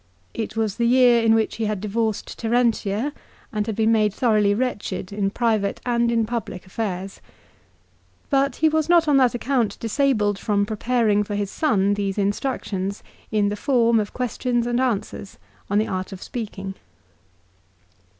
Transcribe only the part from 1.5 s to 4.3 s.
he had divorced Terentia and had been made